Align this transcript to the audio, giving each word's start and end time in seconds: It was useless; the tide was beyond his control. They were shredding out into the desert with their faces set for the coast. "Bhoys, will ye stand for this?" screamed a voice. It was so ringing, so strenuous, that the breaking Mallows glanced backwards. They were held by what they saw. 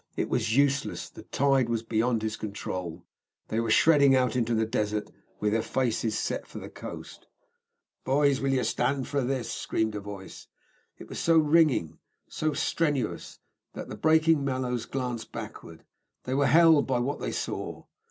It 0.15 0.29
was 0.29 0.57
useless; 0.57 1.11
the 1.11 1.21
tide 1.21 1.69
was 1.69 1.83
beyond 1.83 2.23
his 2.23 2.35
control. 2.35 3.05
They 3.49 3.59
were 3.59 3.69
shredding 3.69 4.15
out 4.15 4.35
into 4.35 4.55
the 4.55 4.65
desert 4.65 5.11
with 5.39 5.51
their 5.53 5.61
faces 5.61 6.17
set 6.17 6.47
for 6.47 6.57
the 6.57 6.71
coast. 6.71 7.27
"Bhoys, 8.03 8.41
will 8.41 8.49
ye 8.49 8.63
stand 8.63 9.07
for 9.07 9.21
this?" 9.21 9.51
screamed 9.51 9.93
a 9.93 9.99
voice. 9.99 10.47
It 10.97 11.07
was 11.07 11.19
so 11.19 11.37
ringing, 11.37 11.99
so 12.27 12.51
strenuous, 12.53 13.37
that 13.73 13.89
the 13.89 13.95
breaking 13.95 14.43
Mallows 14.43 14.87
glanced 14.87 15.31
backwards. 15.31 15.83
They 16.23 16.33
were 16.33 16.47
held 16.47 16.87
by 16.87 16.97
what 16.97 17.19
they 17.19 17.31
saw. 17.31 17.83